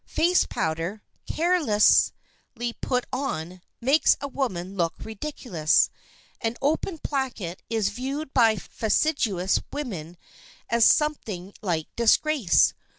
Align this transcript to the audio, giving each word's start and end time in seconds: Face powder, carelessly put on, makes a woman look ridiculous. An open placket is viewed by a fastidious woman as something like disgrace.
Face 0.07 0.47
powder, 0.47 1.03
carelessly 1.27 2.73
put 2.81 3.05
on, 3.13 3.61
makes 3.79 4.17
a 4.19 4.27
woman 4.27 4.75
look 4.75 4.95
ridiculous. 4.97 5.91
An 6.41 6.57
open 6.59 6.97
placket 6.97 7.61
is 7.69 7.89
viewed 7.89 8.33
by 8.33 8.53
a 8.53 8.57
fastidious 8.59 9.59
woman 9.71 10.17
as 10.69 10.85
something 10.85 11.53
like 11.61 11.87
disgrace. 11.95 12.73